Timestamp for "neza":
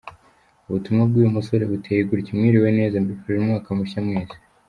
2.77-2.95